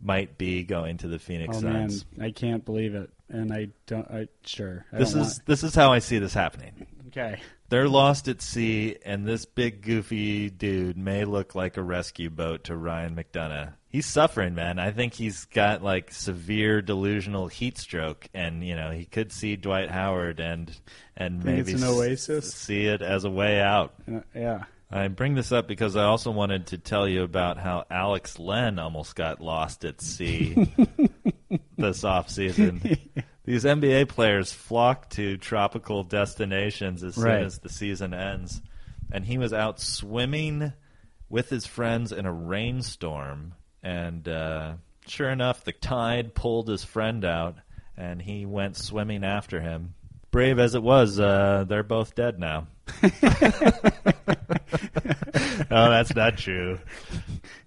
[0.00, 2.04] might be going to the Phoenix Oh man, Suns.
[2.20, 3.10] I can't believe it.
[3.28, 4.84] And I don't I sure.
[4.92, 6.86] I This is this is how I see this happening.
[7.08, 7.40] Okay.
[7.68, 12.64] They're lost at sea, and this big goofy dude may look like a rescue boat
[12.64, 13.72] to Ryan McDonough.
[13.94, 14.80] He's suffering, man.
[14.80, 19.54] I think he's got like severe delusional heat stroke, and you know he could see
[19.54, 20.76] Dwight Howard and
[21.16, 22.52] and maybe it's an oasis?
[22.52, 23.94] see it as a way out.
[24.12, 24.64] Uh, yeah.
[24.90, 28.80] I bring this up because I also wanted to tell you about how Alex Len
[28.80, 30.54] almost got lost at sea
[31.78, 32.98] this offseason.
[33.44, 37.36] These NBA players flock to tropical destinations as Right.
[37.38, 38.60] soon as the season ends.
[39.12, 40.72] And he was out swimming
[41.28, 43.54] with his friends in a rainstorm.
[43.84, 44.74] And uh,
[45.06, 47.56] sure enough, the tide pulled his friend out,
[47.96, 49.94] and he went swimming after him.
[50.30, 52.66] Brave as it was, uh, they're both dead now.
[55.70, 56.78] oh, that's not true.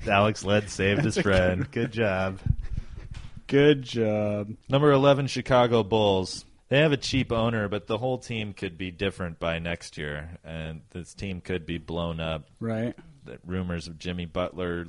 [0.07, 1.69] Alex Len saved his friend.
[1.71, 2.39] Good job.
[3.45, 4.53] Good job.
[4.67, 6.43] Number 11, Chicago Bulls.
[6.69, 10.37] They have a cheap owner, but the whole team could be different by next year,
[10.43, 12.49] and this team could be blown up.
[12.59, 12.93] Right.
[13.23, 14.85] The rumors of Jimmy Butler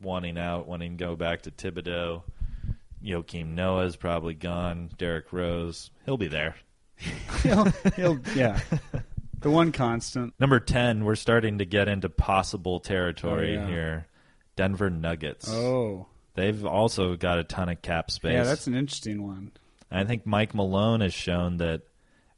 [0.00, 2.22] wanting out, wanting to go back to Thibodeau.
[3.04, 4.90] Joakim Noah's probably gone.
[4.96, 6.56] Derrick Rose, he'll be there.
[7.42, 7.64] he'll,
[7.96, 8.60] he'll, yeah.
[9.40, 10.32] The one constant.
[10.40, 13.66] Number 10, we're starting to get into possible territory Oh, yeah.
[13.66, 14.06] here.
[14.56, 15.50] Denver Nuggets.
[15.50, 16.06] Oh.
[16.34, 18.32] They've also got a ton of cap space.
[18.32, 19.52] Yeah, that's an interesting one.
[19.90, 21.82] I think Mike Malone has shown that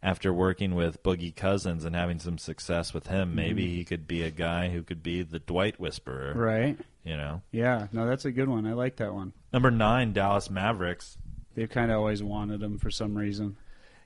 [0.03, 3.77] after working with Boogie Cousins and having some success with him, maybe mm-hmm.
[3.77, 6.35] he could be a guy who could be the Dwight Whisperer.
[6.35, 6.79] Right.
[7.07, 7.41] You know.
[7.53, 7.87] Yeah.
[7.93, 8.67] No, that's a good one.
[8.67, 9.33] I like that one.
[9.53, 11.17] Number nine, Dallas Mavericks.
[11.55, 13.57] They've kind of always wanted him for some reason.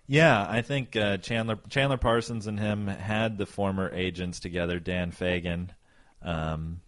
[0.07, 5.13] Yeah, I think uh, Chandler Chandler Parsons and him had the former agents together, Dan
[5.13, 5.71] Fegan,
[6.21, 6.83] um,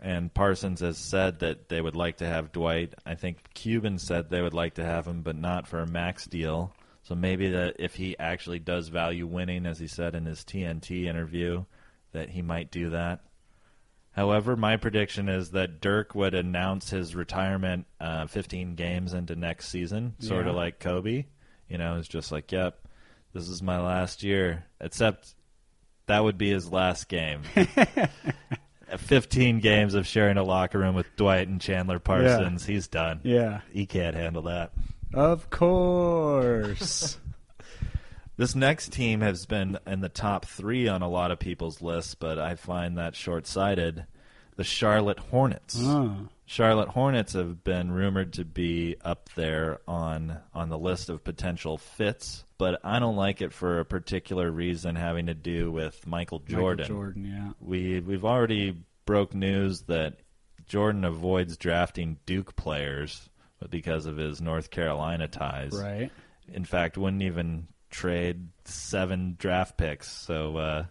[0.00, 2.94] and Parsons has said that they would like to have Dwight.
[3.04, 6.24] I think Cuban said they would like to have him, but not for a max
[6.24, 6.72] deal.
[7.02, 11.04] So maybe that if he actually does value winning, as he said in his TNT
[11.04, 11.64] interview,
[12.12, 13.20] that he might do that.
[14.12, 19.68] However, my prediction is that Dirk would announce his retirement uh, 15 games into next
[19.68, 20.60] season, sort of Yeah.
[20.60, 21.24] like Kobe.
[21.68, 22.78] You know, it's just like, yep,
[23.32, 24.66] this is my last year.
[24.80, 25.34] Except
[26.06, 27.42] that would be his last game.
[28.98, 32.66] 15 games of sharing a locker room with Dwight and Chandler Parsons.
[32.66, 33.20] He's done.
[33.22, 33.60] Yeah.
[33.72, 34.72] He can't handle that.
[35.14, 37.16] Of course.
[38.36, 42.14] This next team has been in the top three on a lot of people's lists,
[42.14, 44.06] but I find that short sighted.
[44.56, 45.76] The Charlotte Hornets.
[45.78, 46.28] oh.
[46.44, 51.78] Charlotte Hornets have been rumored to be up there on on the list of potential
[51.78, 56.40] fits, but I don't like it for a particular reason having to do with Michael
[56.40, 56.84] Jordan.
[56.84, 57.50] Michael Jordan, yeah.
[57.58, 60.18] We we've already broke news that
[60.68, 63.30] Jordan avoids drafting Duke players
[63.70, 65.72] because of his North Carolina ties.
[65.72, 66.10] Right.
[66.52, 70.84] In fact, wouldn't even trade seven draft picks so uh,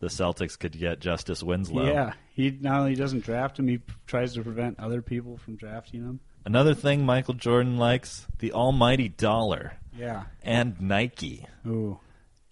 [0.00, 1.86] the Celtics could get Justice Winslow.
[1.86, 2.12] Yeah.
[2.34, 6.20] He not only doesn't draft him, he tries to prevent other people from drafting him.
[6.44, 10.24] Another thing Michael Jordan likes the almighty dollar Yeah.
[10.42, 11.46] and Nike.
[11.66, 11.98] Ooh.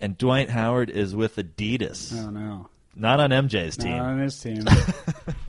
[0.00, 2.68] And Dwight Howard is with Adidas, Oh no.
[2.94, 3.96] not on MJ's team.
[3.96, 4.64] Not on his team.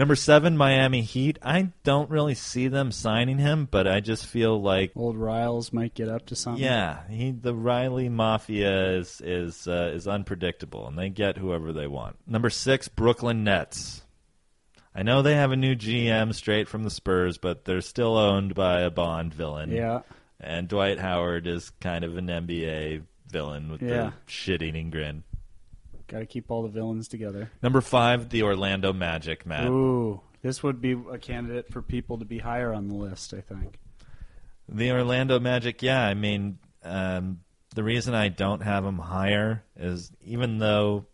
[0.00, 1.38] Number seven, Miami Heat.
[1.42, 5.92] I don't really see them signing him, but I just feel like, Old Riles might
[5.92, 6.64] get up to something.
[6.64, 11.86] yeah, he the Riley Mafia is is uh, is unpredictable, and they get whoever they
[11.86, 12.16] want.
[12.26, 14.00] Number six, Brooklyn Nets.
[14.94, 18.54] I know they have a new GM straight from the Spurs, but they're still owned
[18.54, 19.70] by a Bond villain.
[19.70, 20.00] Yeah.
[20.40, 23.88] And Dwight Howard is kind of an NBA villain with Yeah.
[23.88, 25.24] the shit-eating grin.
[26.10, 27.50] Got to keep all the villains together.
[27.62, 29.68] Number five, the Orlando Magic, Matt.
[29.68, 30.20] Ooh.
[30.42, 33.78] This would be a candidate for people to be higher on the list, I think.
[34.68, 36.02] The Orlando Magic, yeah.
[36.04, 37.40] I mean, um,
[37.74, 41.06] the reason I don't have him higher is even though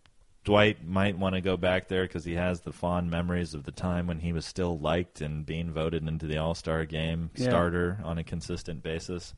[0.44, 3.72] Dwight might want to go back there because he has the fond memories of the
[3.72, 7.48] time when he was still liked and being voted into the All Star game Yeah.
[7.48, 9.34] starter on a consistent basis.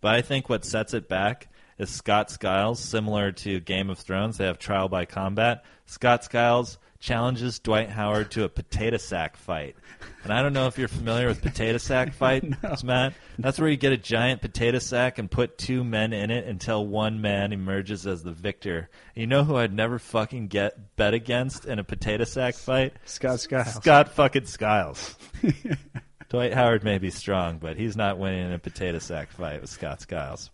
[0.00, 1.48] But I think what sets it back
[1.82, 4.38] is Scott Skiles, similar to Game of Thrones.
[4.38, 5.64] They have trial by combat.
[5.86, 9.74] Scott Skiles challenges Dwight Howard to a potato sack fight.
[10.22, 13.14] And I don't know if you're familiar with potato sack fights, Matt.
[13.38, 16.86] That's where you get a giant potato sack and put two men in it until
[16.86, 18.88] one man emerges as the victor.
[19.16, 22.94] You know who I'd never fucking get bet against in a potato sack fight?
[23.04, 23.74] Scott Skiles.
[23.74, 25.16] Scott fucking Skiles.
[26.28, 29.68] Dwight Howard may be strong, but he's not winning in a potato sack fight with
[29.68, 30.48] Scott Skiles.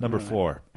[0.00, 0.62] Number four.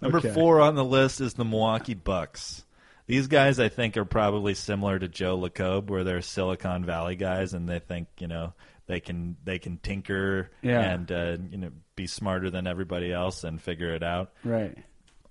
[0.00, 0.32] Number Okay.
[0.32, 2.64] four on the list is the Milwaukee Bucks.
[3.06, 7.54] These guys, I think, are probably similar to Joe Lacob, where they're Silicon Valley guys,
[7.54, 8.52] and they think you know
[8.86, 10.80] they can they can tinker Yeah.
[10.80, 14.32] and uh, you know be smarter than everybody else and figure it out.
[14.44, 14.76] Right.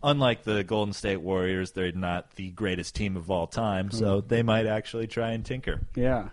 [0.01, 4.43] Unlike the Golden State Warriors, they're not the greatest team of all time, so they
[4.43, 5.81] might actually try and tinker.
[5.95, 6.29] Yeah.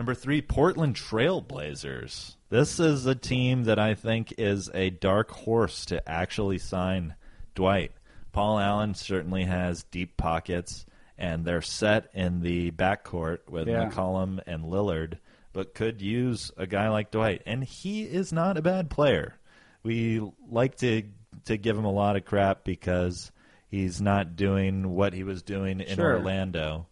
[0.00, 2.36] Number three, Portland Trailblazers.
[2.48, 7.16] This is a team that I think is a dark horse to actually sign
[7.54, 7.92] Dwight.
[8.32, 10.86] Paul Allen certainly has deep pockets,
[11.18, 13.90] and they're set in the backcourt with Yeah.
[13.90, 15.18] McCollum and Lillard,
[15.52, 17.42] but could use a guy like Dwight.
[17.44, 19.34] And he is not a bad player.
[19.82, 21.02] We like to
[21.44, 23.30] to give him a lot of crap because
[23.68, 26.16] he's not doing what he was doing in Sure.
[26.16, 26.86] Orlando.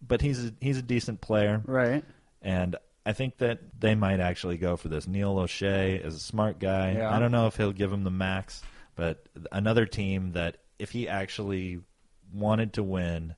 [0.00, 1.60] But he's a, he's a decent player.
[1.66, 2.04] Right.
[2.44, 5.08] And I think that they might actually go for this.
[5.08, 6.92] Neil Olshey is a smart guy.
[6.92, 7.14] Yeah.
[7.14, 8.62] I don't know if he'll give him the max,
[8.94, 11.80] but another team that if he actually
[12.32, 13.34] wanted to win,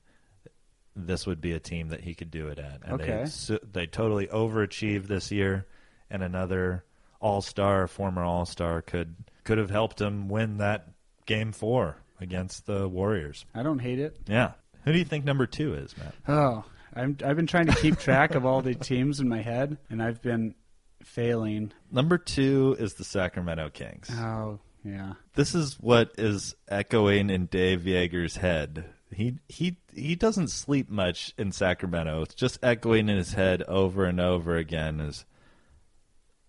[0.95, 2.81] this would be a team that he could do it at.
[2.83, 3.25] And Okay.
[3.47, 5.65] they they totally overachieved this year,
[6.09, 6.83] and another
[7.19, 10.89] All Star, former All Star, could could have helped him win that
[11.25, 13.45] game four against the Warriors.
[13.53, 14.17] I don't hate it.
[14.27, 14.51] Yeah.
[14.83, 16.15] Who do you think number two is, Matt?
[16.27, 19.77] Oh, I'm, I've been trying to keep track of all the teams in my head,
[19.89, 20.55] and I've been
[21.03, 21.71] failing.
[21.91, 24.09] Number two is the Sacramento Kings.
[24.11, 25.13] Oh, yeah.
[25.35, 28.85] This is what is echoing in Dave Joerger's head.
[29.11, 32.23] He he he doesn't sleep much in Sacramento.
[32.23, 34.99] It's just echoing in his head over and over again.
[34.99, 35.25] Is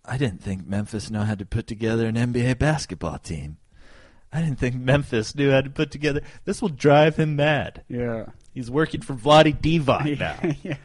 [0.03, 3.57] I didn't think Memphis knew how to put together an NBA basketball team.
[4.31, 6.21] I didn't think Memphis knew how to put together.
[6.45, 7.83] This will drive him mad.
[7.87, 8.25] Yeah.
[8.53, 10.55] He's working for Vlade Divac now.
[10.63, 10.77] yeah.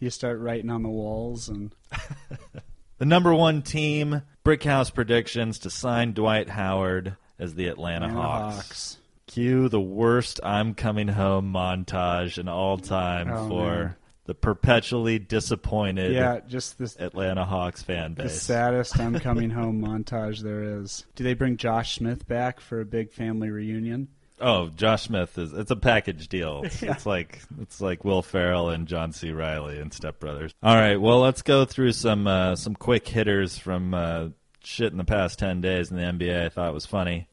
[0.00, 1.74] You start writing on the walls, and
[2.98, 8.56] The number one team, Brickhouse predictions to sign Dwight Howard as the Atlanta, Atlanta Hawks.
[8.56, 8.96] Hawks.
[9.28, 13.94] Cue the worst I'm coming home montage in all time Oh, for man.
[14.24, 18.32] the perpetually disappointed yeah, just this Atlanta Hawks fan base.
[18.32, 21.04] the saddest I'm coming home montage there is.
[21.14, 24.08] Do they bring Josh Smith back for a big family reunion?
[24.40, 26.62] Oh, Josh Smith is it's a package deal.
[26.64, 26.92] It's, Yeah.
[26.92, 29.32] it's like it's like Will Ferrell and John C.
[29.32, 30.54] Reilly and Step Brothers.
[30.62, 34.28] All right, well let's go through some uh, some quick hitters from uh,
[34.62, 36.46] shit in the past ten days in the NBA.
[36.46, 37.28] I thought was funny.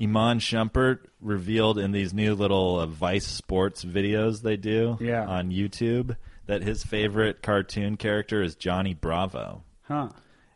[0.00, 5.24] Iman Shumpert revealed in these new little uh, Vice Sports videos they do Yeah.
[5.26, 9.62] on YouTube that his favorite cartoon character is Johnny Bravo.
[9.82, 10.10] Huh.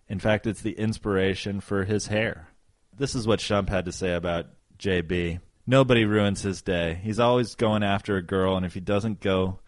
[0.08, 2.48] In fact, it's the inspiration for his hair.
[2.96, 4.46] This is what Shump had to say about
[4.78, 5.40] JB.
[5.66, 7.00] Nobody ruins his day.
[7.02, 9.58] He's always going after a girl, and if he doesn't go,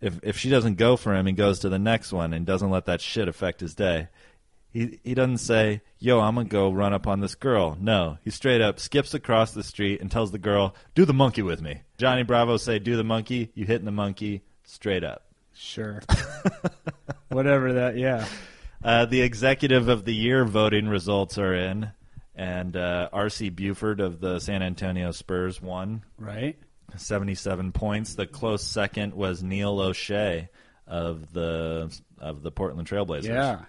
[0.00, 2.70] if if she doesn't go for him, he goes to the next one and doesn't
[2.70, 4.08] let that shit affect his day.
[4.72, 8.30] He he doesn't say, "Yo, I'm gonna go run up on this girl." No, he
[8.30, 11.82] straight up skips across the street and tells the girl, "Do the monkey with me."
[11.98, 15.25] Johnny Bravo say, "Do the monkey." You hitting the monkey straight up.
[15.56, 16.02] Sure.
[17.28, 17.96] Whatever that.
[17.96, 18.26] Yeah.
[18.84, 21.90] Uh, the executive of the year voting results are in,
[22.34, 23.48] and uh, R.C.
[23.50, 26.56] Buford of the San Antonio Spurs won Right.
[26.96, 28.14] 77 points.
[28.14, 30.48] The close second was Neil Olshey
[30.86, 33.62] of the of the Portland Trailblazers, Yeah.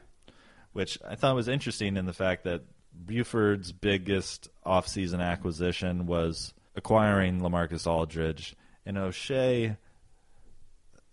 [0.74, 2.62] which I thought was interesting in the fact that
[3.06, 9.78] Buford's biggest offseason acquisition was acquiring LaMarcus Aldridge, and Olshey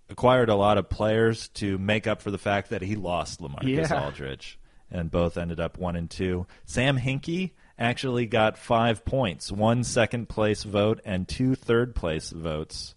[0.08, 3.90] acquired a lot of players to make up for the fact that he lost LaMarcus
[3.90, 4.04] Yeah.
[4.04, 4.58] Aldridge,
[4.90, 6.46] and both ended up one and two.
[6.64, 12.94] Sam Hinkie actually got five points, one second place vote, and two third place votes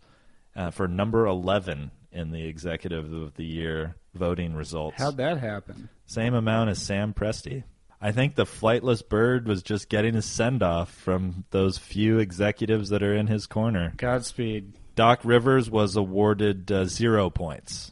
[0.56, 4.98] uh, for number eleven in the Executive of the Year voting results.
[4.98, 5.90] How'd that happen?
[6.06, 7.64] Same amount as Sam Presti.
[8.00, 12.90] I think the flightless bird was just getting a send off from those few executives
[12.90, 13.94] that are in his corner.
[13.98, 14.74] Godspeed.
[14.98, 17.92] Doc Rivers was awarded uh, zero points.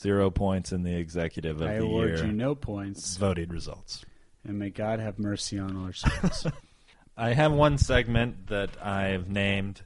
[0.00, 4.04] Zero points in the executive of I the award year you no points, voting results.
[4.44, 6.46] and may God have mercy on our souls.
[7.16, 9.82] I have one segment that I've named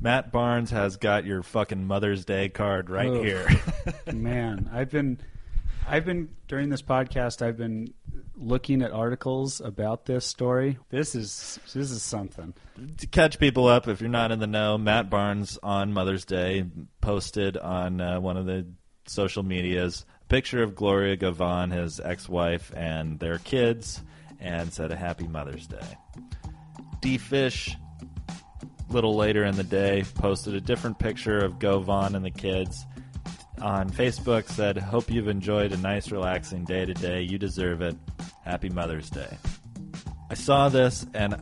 [0.00, 3.46] Matt Barnes has got your fucking Mother's Day card right here.
[4.12, 5.18] Man, I've been,
[5.86, 7.42] I've been during this podcast.
[7.42, 7.92] I've been
[8.36, 10.78] looking at articles about this story.
[10.90, 12.54] This is this is something.
[12.98, 16.64] to catch people up, if you're not in the know, Matt Barnes on Mother's Day
[17.00, 18.66] posted on uh, one of the
[19.06, 24.02] social medias a picture of Gloria Govan, his ex-wife, and their kids,
[24.38, 25.98] and said a Happy Mother's Day.
[27.00, 27.76] D Fish,
[28.88, 32.86] little later in the day, posted a different picture of Govan and the kids.
[33.60, 37.20] On Facebook, said, "Hope you've enjoyed a nice, relaxing day today.
[37.22, 37.94] You deserve it.
[38.50, 39.38] Happy Mother's Day."
[40.30, 41.36] I saw this and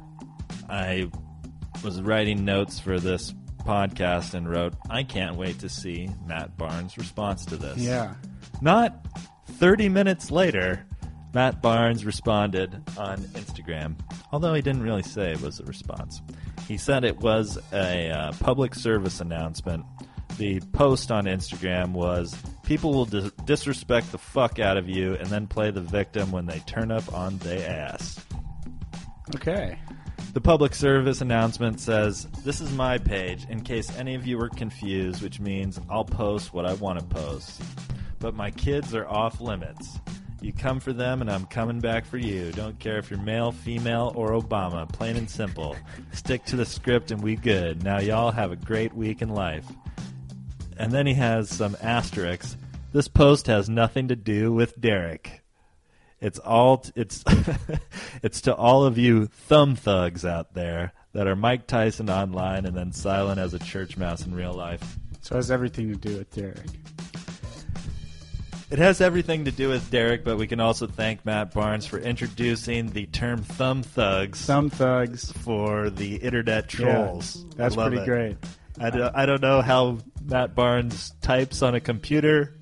[0.69, 1.11] I
[1.85, 6.97] was writing notes for this podcast and wrote, I can't wait to see Matt Barnes'
[6.97, 7.79] response to this.
[7.79, 8.15] Yeah,
[8.63, 9.07] Not
[9.53, 10.87] 30 minutes later,
[11.35, 13.97] Matt Barnes responded on Instagram,
[14.33, 16.23] although he didn't really say it was a response.
[16.67, 19.85] He said it was a uh, public service announcement.
[20.39, 22.35] The post on Instagram was
[22.69, 26.45] People will dis- disrespect the fuck out of you and then play the victim when
[26.45, 28.23] they turn up on they ass.
[29.35, 29.79] okay.
[30.35, 34.51] The public service announcement says, This is my page in case any of you were
[34.51, 37.63] confused, which means I'll post what I want to post.
[38.19, 39.99] But my kids are off limits.
[40.43, 42.53] You come for them, and I'm coming back for you.
[42.53, 44.87] Don't care if you're male, female, or Obama.
[44.93, 45.75] Plain and simple.
[46.13, 47.83] Stick to the script, and we good.
[47.83, 49.65] Now, y'all have a great week in life.
[50.79, 52.57] And then he has some asterisks.
[52.93, 55.43] This post has nothing to do with Derek.
[56.21, 57.23] It's all it's
[58.23, 62.77] it's to all of you thumb thugs out there that are Mike Tyson online and
[62.77, 64.99] then silent as a church mouse in real life.
[65.21, 66.67] So it has everything to do with Derek.
[68.71, 71.99] It has everything to do with Derek, but we can also thank Matt Barnes for
[71.99, 75.33] introducing the term thumb thugs Thumb thugs.
[75.33, 77.37] for the internet trolls.
[77.49, 78.07] Yeah, that's love pretty it.
[78.07, 78.37] great.
[78.81, 82.55] I don't, I don't know how Matt Barnes types on a computer,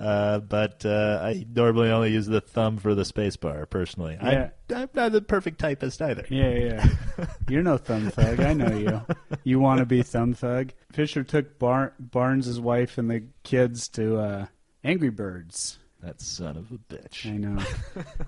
[0.00, 4.18] uh, but uh, I normally only use the thumb for the spacebar, personally.
[4.22, 4.50] Yeah.
[4.70, 6.24] I, I'm not the perfect typist either.
[6.28, 7.26] Yeah, yeah.
[7.48, 8.40] You're no thumb thug.
[8.40, 9.02] I know you.
[9.44, 10.72] You want to be thumb thug.
[10.92, 14.46] Fisher took Bar- Barnes' wife and the kids to uh,
[14.82, 15.78] Angry Birds.
[16.02, 17.32] That son of a bitch.
[17.32, 17.62] I know.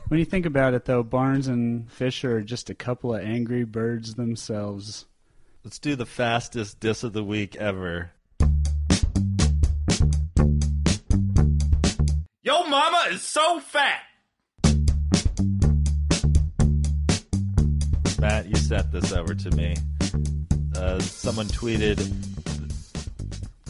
[0.06, 3.64] when you think about it, though, Barnes and Fisher are just a couple of angry
[3.64, 5.06] birds themselves.
[5.64, 8.10] Let's do the fastest diss of the week ever.
[12.42, 14.02] Yo mama is so fat.
[18.20, 19.74] Matt, you sent this over to me.
[20.76, 22.12] Uh, someone tweeted,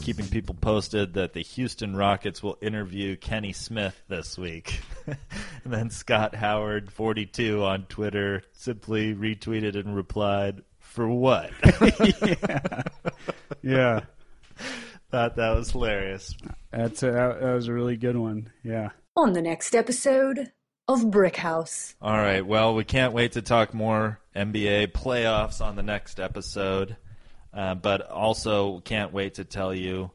[0.01, 4.81] keeping people posted, that the Houston Rockets will interview Kenny Smith this week.
[5.07, 5.17] and
[5.63, 11.51] then Scott Howard, 42, on Twitter, simply retweeted and replied, For what?
[13.61, 14.01] Yeah,
[15.11, 16.35] Thought that was hilarious.
[16.71, 18.51] that's a, that, that was a really good one.
[18.63, 18.89] Yeah.
[19.15, 20.51] on the next episode
[20.87, 21.95] of Brickhouse.
[22.01, 22.45] All right.
[22.45, 26.95] Well, we can't wait to talk more NBA playoffs on the next episode,
[27.53, 30.11] uh, but also can't wait to tell you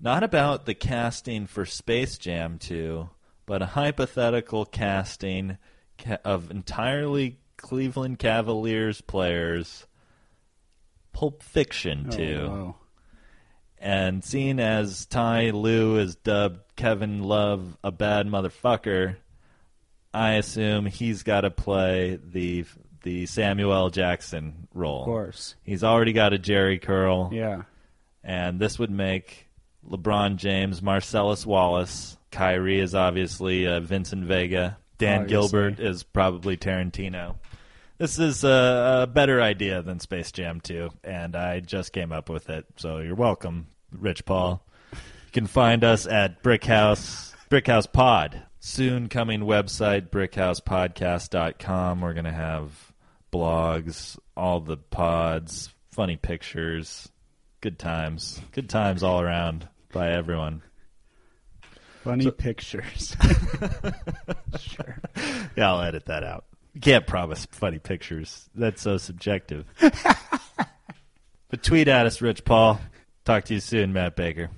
[0.00, 3.08] not about the casting for Space Jam 2,
[3.46, 5.58] but a hypothetical casting
[5.98, 9.86] ca- of entirely Cleveland Cavaliers players.
[11.12, 12.38] Pulp Fiction 2.
[12.40, 12.74] Oh, wow.
[13.78, 19.16] And seeing as Ty Lue is dubbed Kevin Love a bad motherfucker,
[20.12, 22.64] I assume he's got to play the
[23.02, 25.00] the Samuel Jackson role.
[25.00, 25.54] Of course.
[25.62, 27.62] He's already got a Jheri curl, Yeah.
[28.22, 29.48] and this would make
[29.88, 32.18] LeBron James Marcellus Wallace.
[32.30, 34.76] Kyrie is obviously uh, Vincent Vega.
[34.98, 35.48] Dan Obviously.
[35.48, 37.36] Gilbert is probably Tarantino.
[38.00, 42.30] This is a, a better idea than Space Jam 2, and I just came up
[42.30, 42.64] with it.
[42.76, 44.64] So you're welcome, Rich Paul.
[44.90, 44.98] You
[45.34, 48.42] can find us at Brickhouse Brickhouse Pod.
[48.58, 52.00] Soon coming website brickhousepodcast.com.
[52.00, 52.70] We're gonna have
[53.30, 57.06] blogs, all the pods, funny pictures,
[57.60, 60.62] good times, good times all around by everyone.
[62.02, 63.14] Funny pictures.
[64.58, 64.96] sure.
[65.54, 66.46] Yeah, I'll edit that out.
[66.74, 68.48] You can't promise funny pictures.
[68.54, 69.64] That's so subjective.
[69.80, 72.80] but tweet at us, Rich Paul.
[73.24, 74.50] Talk to you soon, Matt Baker.